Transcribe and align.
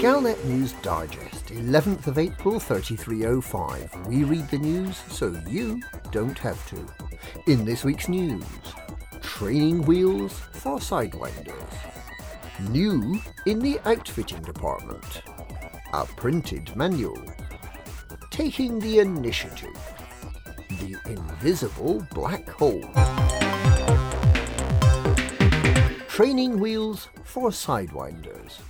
Galnet 0.00 0.42
News 0.46 0.72
Digest, 0.80 1.48
11th 1.48 2.06
of 2.06 2.16
April 2.16 2.58
3305. 2.58 4.06
We 4.06 4.24
read 4.24 4.48
the 4.48 4.56
news 4.56 4.96
so 4.96 5.38
you 5.46 5.82
don't 6.10 6.38
have 6.38 6.66
to. 6.70 6.86
In 7.46 7.66
this 7.66 7.84
week's 7.84 8.08
news, 8.08 8.42
training 9.20 9.82
wheels 9.82 10.32
for 10.52 10.78
Sidewinders. 10.78 11.74
New 12.70 13.20
in 13.44 13.58
the 13.58 13.78
outfitting 13.84 14.40
department. 14.40 15.20
A 15.92 16.06
printed 16.06 16.74
manual. 16.74 17.22
Taking 18.30 18.78
the 18.78 19.00
initiative. 19.00 19.76
The 20.80 20.96
invisible 21.04 22.06
black 22.14 22.48
hole. 22.48 22.88
Training 26.08 26.58
wheels 26.58 27.08
for 27.22 27.50
Sidewinders. 27.50 28.60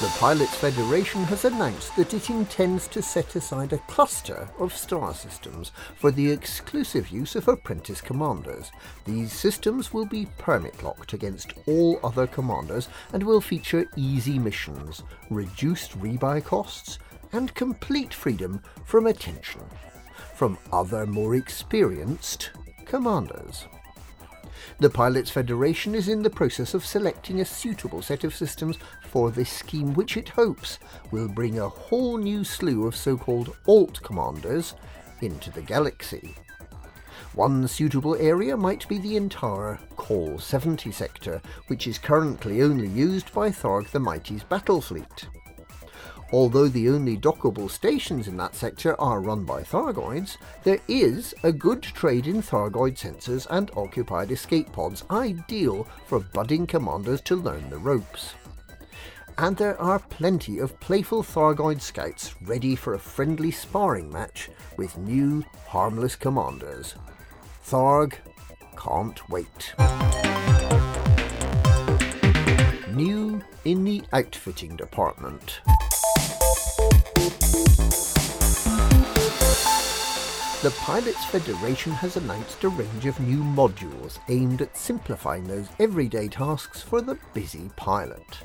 The 0.00 0.14
Pilots 0.18 0.54
Federation 0.56 1.24
has 1.24 1.44
announced 1.44 1.94
that 1.96 2.14
it 2.14 2.30
intends 2.30 2.88
to 2.88 3.02
set 3.02 3.36
aside 3.36 3.72
a 3.72 3.78
cluster 3.78 4.48
of 4.58 4.74
star 4.74 5.12
systems 5.12 5.72
for 5.96 6.10
the 6.10 6.30
exclusive 6.30 7.10
use 7.10 7.36
of 7.36 7.48
apprentice 7.48 8.00
commanders. 8.00 8.70
These 9.04 9.32
systems 9.32 9.92
will 9.92 10.06
be 10.06 10.28
permit 10.38 10.82
locked 10.82 11.12
against 11.12 11.52
all 11.66 12.00
other 12.02 12.26
commanders 12.26 12.88
and 13.12 13.22
will 13.22 13.40
feature 13.40 13.86
easy 13.96 14.38
missions, 14.38 15.02
reduced 15.30 15.98
rebuy 16.00 16.44
costs, 16.44 16.98
and 17.32 17.54
complete 17.54 18.14
freedom 18.14 18.62
from 18.84 19.06
attention 19.06 19.62
from 20.38 20.56
other 20.72 21.04
more 21.04 21.34
experienced 21.34 22.50
commanders. 22.86 23.66
The 24.78 24.90
Pilots 24.90 25.30
Federation 25.30 25.94
is 25.94 26.08
in 26.08 26.22
the 26.22 26.30
process 26.30 26.74
of 26.74 26.84
selecting 26.84 27.40
a 27.40 27.44
suitable 27.44 28.02
set 28.02 28.24
of 28.24 28.34
systems 28.34 28.78
for 29.08 29.30
this 29.30 29.50
scheme, 29.50 29.94
which 29.94 30.16
it 30.16 30.30
hopes 30.30 30.78
will 31.10 31.28
bring 31.28 31.58
a 31.58 31.68
whole 31.68 32.16
new 32.16 32.44
slew 32.44 32.86
of 32.86 32.96
so 32.96 33.16
called 33.16 33.56
alt 33.66 34.02
commanders 34.02 34.74
into 35.20 35.50
the 35.50 35.62
galaxy. 35.62 36.34
One 37.34 37.68
suitable 37.68 38.16
area 38.16 38.56
might 38.56 38.88
be 38.88 38.98
the 38.98 39.16
entire 39.16 39.78
Col 39.96 40.38
70 40.38 40.90
sector, 40.90 41.40
which 41.68 41.86
is 41.86 41.98
currently 41.98 42.62
only 42.62 42.88
used 42.88 43.32
by 43.32 43.50
Tharg 43.50 43.90
the 43.90 44.00
Mighty's 44.00 44.42
battle 44.42 44.80
fleet. 44.80 45.28
Although 46.30 46.68
the 46.68 46.90
only 46.90 47.16
dockable 47.16 47.70
stations 47.70 48.28
in 48.28 48.36
that 48.36 48.54
sector 48.54 49.00
are 49.00 49.20
run 49.20 49.44
by 49.44 49.62
Thargoids, 49.62 50.36
there 50.62 50.80
is 50.86 51.34
a 51.42 51.50
good 51.50 51.82
trade 51.82 52.26
in 52.26 52.42
Thargoid 52.42 52.98
sensors 52.98 53.46
and 53.48 53.70
occupied 53.74 54.30
escape 54.30 54.70
pods, 54.70 55.04
ideal 55.10 55.84
for 56.06 56.20
budding 56.20 56.66
commanders 56.66 57.22
to 57.22 57.36
learn 57.36 57.70
the 57.70 57.78
ropes. 57.78 58.34
And 59.38 59.56
there 59.56 59.80
are 59.80 60.00
plenty 60.00 60.58
of 60.58 60.78
playful 60.80 61.22
Thargoid 61.22 61.80
scouts 61.80 62.34
ready 62.42 62.76
for 62.76 62.92
a 62.92 62.98
friendly 62.98 63.50
sparring 63.50 64.10
match 64.12 64.50
with 64.76 64.98
new, 64.98 65.44
harmless 65.66 66.14
commanders. 66.14 66.94
Tharg 67.64 68.14
can't 68.76 69.28
wait. 69.30 69.74
New 72.94 73.40
in 73.64 73.84
the 73.84 74.02
outfitting 74.12 74.76
department. 74.76 75.60
The 80.60 80.74
Pilots 80.80 81.24
Federation 81.26 81.92
has 81.92 82.16
announced 82.16 82.64
a 82.64 82.68
range 82.68 83.06
of 83.06 83.20
new 83.20 83.38
modules 83.38 84.18
aimed 84.28 84.60
at 84.60 84.76
simplifying 84.76 85.44
those 85.44 85.68
everyday 85.78 86.26
tasks 86.26 86.82
for 86.82 87.00
the 87.00 87.16
busy 87.32 87.70
pilot. 87.76 88.40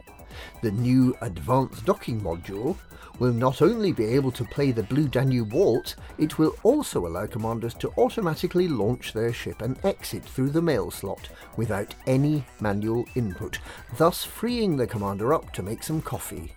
The 0.61 0.71
new 0.71 1.15
Advanced 1.21 1.85
Docking 1.85 2.21
module 2.21 2.77
will 3.19 3.33
not 3.33 3.61
only 3.61 3.91
be 3.91 4.05
able 4.05 4.31
to 4.31 4.45
play 4.45 4.71
the 4.71 4.83
Blue 4.83 5.07
Danube 5.07 5.53
Waltz, 5.53 5.95
it 6.17 6.37
will 6.37 6.55
also 6.63 7.07
allow 7.07 7.25
commanders 7.25 7.73
to 7.75 7.91
automatically 7.97 8.67
launch 8.67 9.13
their 9.13 9.33
ship 9.33 9.61
and 9.61 9.83
exit 9.83 10.23
through 10.23 10.49
the 10.49 10.61
mail 10.61 10.91
slot 10.91 11.29
without 11.57 11.95
any 12.05 12.45
manual 12.59 13.05
input, 13.15 13.59
thus 13.97 14.23
freeing 14.23 14.77
the 14.77 14.87
commander 14.87 15.33
up 15.33 15.51
to 15.53 15.63
make 15.63 15.83
some 15.83 16.01
coffee, 16.01 16.53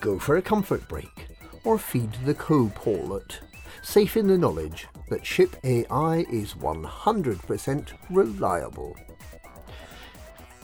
go 0.00 0.18
for 0.18 0.36
a 0.36 0.42
comfort 0.42 0.88
break, 0.88 1.33
or 1.64 1.78
feed 1.78 2.12
the 2.24 2.34
co-pilot 2.34 3.40
safe 3.84 4.16
in 4.16 4.26
the 4.26 4.38
knowledge 4.38 4.88
that 5.08 5.26
ship 5.26 5.56
AI 5.62 6.24
is 6.30 6.54
100% 6.54 7.88
reliable. 8.10 8.96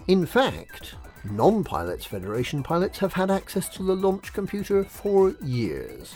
In 0.09 0.27
fact, 0.27 0.95
non 1.25 1.63
Pilots 1.63 2.07
Federation 2.07 2.63
pilots 2.63 2.99
have 2.99 3.13
had 3.13 3.31
access 3.31 3.69
to 3.71 3.83
the 3.83 3.95
launch 3.95 4.33
computer 4.33 4.83
for 4.83 5.35
years. 5.43 6.15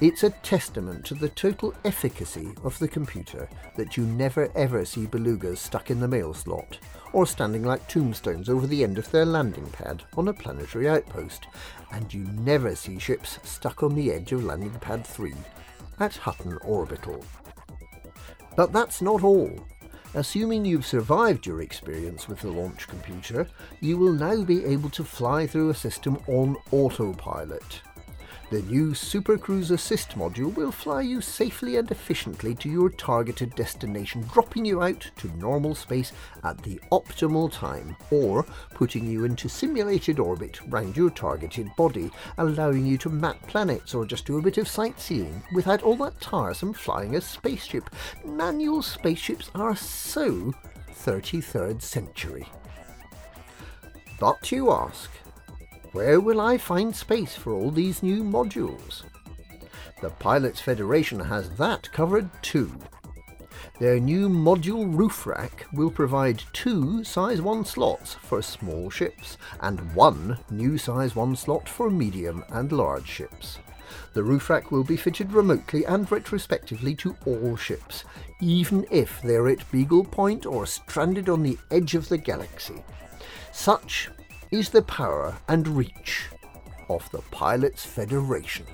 It's 0.00 0.22
a 0.22 0.30
testament 0.30 1.04
to 1.06 1.14
the 1.14 1.28
total 1.28 1.74
efficacy 1.84 2.54
of 2.62 2.78
the 2.78 2.88
computer 2.88 3.48
that 3.76 3.96
you 3.96 4.04
never 4.04 4.50
ever 4.54 4.84
see 4.84 5.06
belugas 5.06 5.58
stuck 5.58 5.90
in 5.90 6.00
the 6.00 6.08
mail 6.08 6.34
slot, 6.34 6.78
or 7.12 7.26
standing 7.26 7.62
like 7.62 7.86
tombstones 7.88 8.48
over 8.48 8.66
the 8.66 8.82
end 8.82 8.98
of 8.98 9.10
their 9.10 9.24
landing 9.24 9.66
pad 9.70 10.02
on 10.16 10.28
a 10.28 10.32
planetary 10.32 10.88
outpost, 10.88 11.46
and 11.92 12.12
you 12.12 12.24
never 12.40 12.74
see 12.74 12.98
ships 12.98 13.38
stuck 13.42 13.82
on 13.82 13.94
the 13.94 14.12
edge 14.12 14.32
of 14.32 14.44
landing 14.44 14.78
pad 14.80 15.06
3 15.06 15.32
at 16.00 16.16
Hutton 16.16 16.58
Orbital. 16.64 17.24
But 18.56 18.72
that's 18.72 19.00
not 19.00 19.22
all. 19.22 19.50
Assuming 20.14 20.64
you've 20.64 20.86
survived 20.86 21.44
your 21.44 21.62
experience 21.62 22.28
with 22.28 22.40
the 22.40 22.50
launch 22.50 22.86
computer, 22.86 23.48
you 23.80 23.98
will 23.98 24.12
now 24.12 24.44
be 24.44 24.64
able 24.64 24.90
to 24.90 25.02
fly 25.02 25.44
through 25.46 25.70
a 25.70 25.74
system 25.74 26.18
on 26.28 26.56
autopilot. 26.70 27.82
The 28.54 28.62
new 28.62 28.94
Super 28.94 29.36
Cruise 29.36 29.72
Assist 29.72 30.10
module 30.10 30.54
will 30.54 30.70
fly 30.70 31.00
you 31.00 31.20
safely 31.20 31.76
and 31.76 31.90
efficiently 31.90 32.54
to 32.54 32.68
your 32.68 32.88
targeted 32.88 33.52
destination, 33.56 34.24
dropping 34.32 34.64
you 34.64 34.80
out 34.80 35.10
to 35.16 35.36
normal 35.38 35.74
space 35.74 36.12
at 36.44 36.62
the 36.62 36.80
optimal 36.92 37.50
time, 37.50 37.96
or 38.12 38.46
putting 38.72 39.08
you 39.08 39.24
into 39.24 39.48
simulated 39.48 40.20
orbit 40.20 40.60
round 40.68 40.96
your 40.96 41.10
targeted 41.10 41.68
body, 41.74 42.12
allowing 42.38 42.86
you 42.86 42.96
to 42.98 43.08
map 43.10 43.44
planets 43.48 43.92
or 43.92 44.06
just 44.06 44.24
do 44.24 44.38
a 44.38 44.42
bit 44.42 44.56
of 44.56 44.68
sightseeing 44.68 45.42
without 45.52 45.82
all 45.82 45.96
that 45.96 46.20
tiresome 46.20 46.72
flying 46.72 47.16
a 47.16 47.20
spaceship. 47.20 47.90
Manual 48.24 48.82
spaceships 48.82 49.50
are 49.56 49.74
so 49.74 50.54
33rd 50.92 51.82
century. 51.82 52.48
But 54.20 54.52
you 54.52 54.70
ask, 54.70 55.10
where 55.94 56.18
will 56.18 56.40
I 56.40 56.58
find 56.58 56.94
space 56.94 57.36
for 57.36 57.52
all 57.52 57.70
these 57.70 58.02
new 58.02 58.24
modules? 58.24 59.04
The 60.02 60.10
Pilots 60.10 60.60
Federation 60.60 61.20
has 61.20 61.48
that 61.50 61.90
covered 61.92 62.28
too. 62.42 62.72
Their 63.78 64.00
new 64.00 64.28
module 64.28 64.92
roof 64.92 65.24
rack 65.24 65.66
will 65.72 65.92
provide 65.92 66.42
two 66.52 67.04
size 67.04 67.40
1 67.40 67.64
slots 67.64 68.14
for 68.14 68.42
small 68.42 68.90
ships 68.90 69.38
and 69.60 69.94
one 69.94 70.36
new 70.50 70.78
size 70.78 71.14
1 71.14 71.36
slot 71.36 71.68
for 71.68 71.88
medium 71.90 72.44
and 72.48 72.72
large 72.72 73.06
ships. 73.06 73.60
The 74.14 74.22
roof 74.24 74.50
rack 74.50 74.72
will 74.72 74.84
be 74.84 74.96
fitted 74.96 75.32
remotely 75.32 75.86
and 75.86 76.10
retrospectively 76.10 76.96
to 76.96 77.16
all 77.24 77.54
ships, 77.54 78.02
even 78.40 78.84
if 78.90 79.22
they're 79.22 79.48
at 79.48 79.70
Beagle 79.70 80.04
Point 80.04 80.44
or 80.44 80.66
stranded 80.66 81.28
on 81.28 81.44
the 81.44 81.56
edge 81.70 81.94
of 81.94 82.08
the 82.08 82.18
galaxy. 82.18 82.82
Such 83.52 84.10
is 84.54 84.68
the 84.68 84.82
power 84.82 85.36
and 85.48 85.66
reach 85.66 86.28
of 86.88 87.10
the 87.10 87.18
Pilots 87.32 87.84
Federation. 87.84 88.64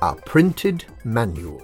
A 0.00 0.16
printed 0.24 0.86
manual. 1.04 1.60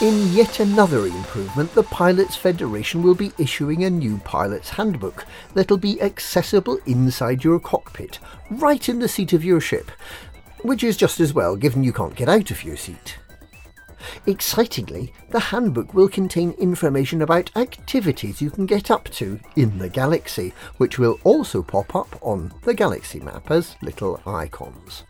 In 0.00 0.32
yet 0.32 0.58
another 0.58 1.06
improvement, 1.06 1.72
the 1.76 1.84
Pilots 1.84 2.34
Federation 2.34 3.00
will 3.00 3.14
be 3.14 3.30
issuing 3.38 3.84
a 3.84 3.90
new 3.90 4.18
pilot's 4.24 4.70
handbook 4.70 5.26
that'll 5.54 5.76
be 5.76 6.02
accessible 6.02 6.80
inside 6.86 7.44
your 7.44 7.60
cockpit, 7.60 8.18
right 8.50 8.88
in 8.88 8.98
the 8.98 9.06
seat 9.06 9.32
of 9.32 9.44
your 9.44 9.60
ship, 9.60 9.92
which 10.62 10.82
is 10.82 10.96
just 10.96 11.20
as 11.20 11.32
well 11.32 11.54
given 11.54 11.84
you 11.84 11.92
can't 11.92 12.16
get 12.16 12.28
out 12.28 12.50
of 12.50 12.64
your 12.64 12.76
seat. 12.76 13.18
Excitingly, 14.26 15.12
the 15.30 15.40
handbook 15.40 15.94
will 15.94 16.08
contain 16.08 16.52
information 16.52 17.22
about 17.22 17.56
activities 17.56 18.40
you 18.40 18.50
can 18.50 18.66
get 18.66 18.90
up 18.90 19.08
to 19.10 19.40
in 19.56 19.78
the 19.78 19.88
galaxy, 19.88 20.52
which 20.76 20.98
will 20.98 21.18
also 21.24 21.62
pop 21.62 21.94
up 21.94 22.18
on 22.20 22.52
the 22.62 22.74
galaxy 22.74 23.20
map 23.20 23.50
as 23.50 23.76
little 23.82 24.20
icons. 24.26 25.04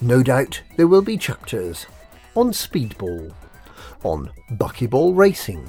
No 0.00 0.22
doubt 0.22 0.62
there 0.76 0.86
will 0.86 1.02
be 1.02 1.16
chapters 1.16 1.86
on 2.34 2.52
speedball, 2.52 3.32
on 4.02 4.30
buckyball 4.52 5.16
racing, 5.16 5.68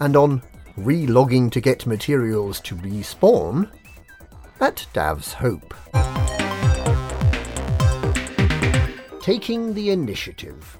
and 0.00 0.16
on 0.16 0.42
relogging 0.78 1.50
to 1.52 1.60
get 1.60 1.86
materials 1.86 2.60
to 2.60 2.74
respawn 2.76 3.70
at 4.60 4.86
Dav's 4.92 5.34
Hope. 5.34 5.74
Taking 9.20 9.74
the 9.74 9.90
initiative. 9.90 10.78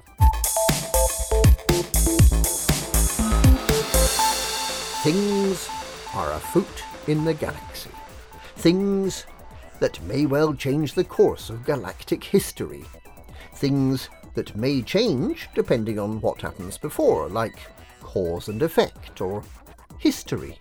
Things 5.03 5.67
are 6.15 6.31
afoot 6.31 6.81
in 7.07 7.25
the 7.25 7.33
galaxy. 7.33 7.89
Things 8.55 9.25
that 9.81 10.01
may 10.03 10.25
well 10.25 10.53
change 10.53 10.93
the 10.93 11.03
course 11.03 11.49
of 11.49 11.65
galactic 11.65 12.23
history. 12.23 12.85
Things 13.55 14.07
that 14.33 14.55
may 14.55 14.81
change 14.81 15.49
depending 15.55 15.99
on 15.99 16.21
what 16.21 16.39
happens 16.39 16.77
before, 16.77 17.27
like 17.27 17.59
cause 17.99 18.47
and 18.47 18.61
effect 18.61 19.19
or 19.19 19.43
history. 19.97 20.57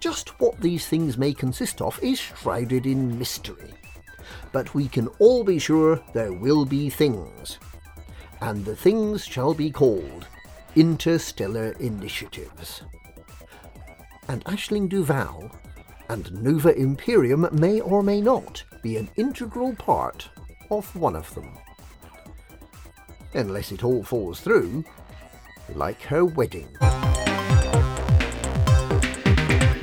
Just 0.00 0.40
what 0.40 0.60
these 0.60 0.88
things 0.88 1.16
may 1.16 1.32
consist 1.32 1.80
of 1.80 2.02
is 2.02 2.18
shrouded 2.18 2.84
in 2.84 3.16
mystery. 3.16 3.74
But 4.50 4.74
we 4.74 4.88
can 4.88 5.06
all 5.20 5.44
be 5.44 5.60
sure 5.60 6.02
there 6.14 6.32
will 6.32 6.64
be 6.64 6.90
things. 6.90 7.60
And 8.40 8.64
the 8.64 8.74
things 8.74 9.24
shall 9.24 9.54
be 9.54 9.70
called 9.70 10.26
interstellar 10.74 11.72
initiatives. 11.78 12.82
And 14.28 14.44
Aisling 14.44 14.88
Duval 14.88 15.50
and 16.08 16.32
Nova 16.42 16.74
Imperium 16.76 17.48
may 17.52 17.80
or 17.80 18.02
may 18.02 18.20
not 18.20 18.62
be 18.82 18.96
an 18.96 19.10
integral 19.16 19.74
part 19.74 20.28
of 20.70 20.94
one 20.96 21.16
of 21.16 21.34
them. 21.34 21.58
Unless 23.34 23.72
it 23.72 23.84
all 23.84 24.02
falls 24.02 24.40
through, 24.40 24.84
like 25.74 26.02
her 26.02 26.24
wedding. 26.24 26.68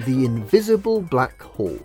The 0.05 0.25
Invisible 0.25 1.01
Black 1.01 1.41
Hole. 1.41 1.79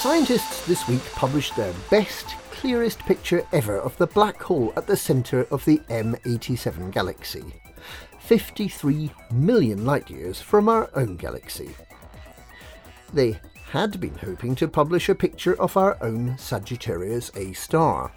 Scientists 0.00 0.66
this 0.66 0.88
week 0.88 1.04
published 1.12 1.56
their 1.56 1.74
best, 1.90 2.34
clearest 2.60 2.98
picture 3.06 3.42
ever 3.54 3.78
of 3.78 3.96
the 3.96 4.06
black 4.06 4.42
hole 4.42 4.70
at 4.76 4.86
the 4.86 4.94
centre 4.94 5.46
of 5.50 5.64
the 5.64 5.78
M87 5.88 6.90
galaxy. 6.90 7.42
53 8.18 9.10
million 9.32 9.86
light 9.86 10.10
years 10.10 10.42
from 10.42 10.68
our 10.68 10.90
own 10.94 11.16
galaxy. 11.16 11.74
They 13.14 13.40
had 13.70 13.98
been 13.98 14.14
hoping 14.14 14.54
to 14.56 14.68
publish 14.68 15.08
a 15.08 15.14
picture 15.14 15.58
of 15.58 15.78
our 15.78 15.96
own 16.02 16.36
Sagittarius 16.36 17.32
A 17.34 17.54
star, 17.54 18.12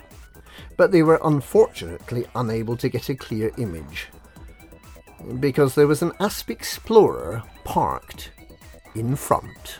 but 0.75 0.91
they 0.91 1.03
were 1.03 1.21
unfortunately 1.23 2.25
unable 2.35 2.75
to 2.75 2.89
get 2.89 3.07
a 3.07 3.15
clear 3.15 3.49
image 3.57 4.09
because 5.39 5.73
there 5.73 5.87
was 5.87 6.01
an 6.01 6.11
Asp 6.19 6.51
Explorer 6.51 7.43
parked 7.63 8.31
in 8.93 9.15
front. 9.15 9.79